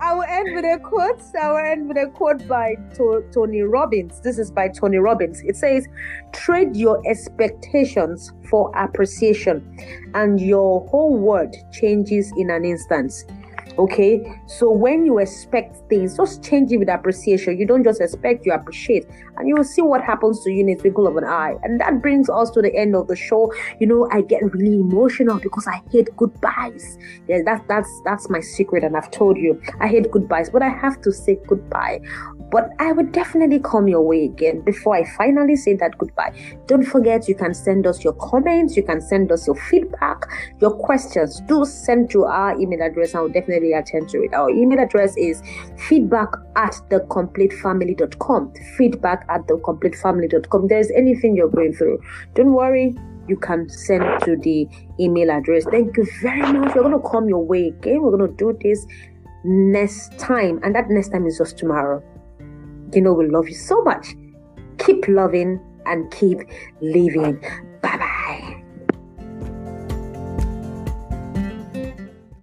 I 0.00 0.12
will 0.14 0.24
end 0.24 0.54
with 0.54 0.64
a 0.64 0.78
quote. 0.78 1.22
I 1.40 1.48
will 1.50 1.58
end 1.58 1.88
with 1.88 1.96
a 1.96 2.08
quote 2.08 2.46
by 2.46 2.74
to- 2.94 3.24
Tony 3.32 3.62
Robbins. 3.62 4.20
This 4.20 4.38
is 4.38 4.50
by 4.50 4.68
Tony 4.68 4.98
Robbins. 4.98 5.42
It 5.44 5.56
says, 5.56 5.86
Trade 6.32 6.76
your 6.76 7.00
expectations 7.06 8.32
for 8.50 8.70
appreciation, 8.76 9.76
and 10.14 10.40
your 10.40 10.86
whole 10.88 11.16
world 11.16 11.54
changes 11.72 12.32
in 12.36 12.50
an 12.50 12.64
instant. 12.64 13.12
Okay, 13.76 14.40
so 14.46 14.70
when 14.70 15.04
you 15.04 15.18
expect 15.18 15.76
things, 15.88 16.16
just 16.16 16.44
change 16.44 16.70
it 16.70 16.76
with 16.76 16.88
appreciation. 16.88 17.58
You 17.58 17.66
don't 17.66 17.82
just 17.82 18.00
expect, 18.00 18.46
you 18.46 18.52
appreciate, 18.52 19.04
and 19.36 19.48
you 19.48 19.56
will 19.56 19.64
see 19.64 19.82
what 19.82 20.00
happens 20.00 20.44
to 20.44 20.50
you 20.50 20.60
in 20.60 20.68
a 20.68 20.76
twinkle 20.76 21.08
of 21.08 21.16
an 21.16 21.24
eye. 21.24 21.56
And 21.64 21.80
that 21.80 22.00
brings 22.00 22.30
us 22.30 22.50
to 22.50 22.62
the 22.62 22.72
end 22.76 22.94
of 22.94 23.08
the 23.08 23.16
show. 23.16 23.52
You 23.80 23.88
know, 23.88 24.08
I 24.12 24.20
get 24.20 24.44
really 24.54 24.76
emotional 24.76 25.40
because 25.40 25.66
I 25.66 25.82
hate 25.90 26.16
goodbyes. 26.16 26.98
Yeah, 27.26 27.38
that, 27.46 27.66
that's 27.66 27.90
that's 28.04 28.30
my 28.30 28.38
secret, 28.38 28.84
and 28.84 28.96
I've 28.96 29.10
told 29.10 29.38
you 29.38 29.60
I 29.80 29.88
hate 29.88 30.08
goodbyes, 30.08 30.50
but 30.50 30.62
I 30.62 30.68
have 30.68 31.00
to 31.02 31.10
say 31.10 31.40
goodbye. 31.48 32.00
But 32.54 32.70
I 32.78 32.92
would 32.92 33.10
definitely 33.10 33.58
come 33.58 33.88
your 33.88 34.02
way 34.02 34.26
again 34.26 34.60
before 34.60 34.94
I 34.94 35.02
finally 35.16 35.56
say 35.56 35.74
that 35.74 35.98
goodbye. 35.98 36.32
Don't 36.68 36.84
forget, 36.84 37.28
you 37.28 37.34
can 37.34 37.52
send 37.52 37.84
us 37.84 38.04
your 38.04 38.12
comments, 38.12 38.76
you 38.76 38.84
can 38.84 39.00
send 39.00 39.32
us 39.32 39.48
your 39.48 39.56
feedback, 39.56 40.24
your 40.60 40.70
questions. 40.70 41.40
Do 41.48 41.64
send 41.64 42.10
to 42.10 42.26
our 42.26 42.56
email 42.60 42.80
address, 42.80 43.12
and 43.14 43.24
we'll 43.24 43.32
definitely 43.32 43.72
attend 43.72 44.08
to 44.10 44.22
it. 44.22 44.32
Our 44.32 44.50
email 44.50 44.78
address 44.78 45.16
is 45.16 45.42
feedback 45.88 46.28
at 46.54 46.74
thecompletefamily.com. 46.90 48.52
Feedback 48.78 49.26
at 49.28 49.48
thecompletefamily.com. 49.48 50.62
If 50.62 50.68
there's 50.68 50.90
anything 50.92 51.34
you're 51.34 51.50
going 51.50 51.72
through, 51.72 52.00
don't 52.34 52.52
worry. 52.52 52.94
You 53.26 53.36
can 53.36 53.68
send 53.68 54.04
to 54.26 54.36
the 54.36 54.68
email 55.00 55.32
address. 55.32 55.64
Thank 55.64 55.96
you 55.96 56.06
very 56.22 56.42
much. 56.52 56.76
We're 56.76 56.82
going 56.82 57.02
to 57.02 57.08
come 57.08 57.28
your 57.28 57.44
way 57.44 57.72
again. 57.76 58.00
We're 58.00 58.16
going 58.16 58.30
to 58.30 58.36
do 58.36 58.56
this 58.62 58.86
next 59.42 60.16
time. 60.20 60.60
And 60.62 60.72
that 60.76 60.88
next 60.88 61.08
time 61.08 61.26
is 61.26 61.38
just 61.38 61.58
tomorrow. 61.58 62.00
You 62.94 63.02
know, 63.02 63.12
we 63.12 63.28
love 63.28 63.48
you 63.48 63.56
so 63.56 63.82
much. 63.82 64.14
Keep 64.78 65.08
loving 65.08 65.60
and 65.86 66.10
keep 66.12 66.38
living. 66.80 67.44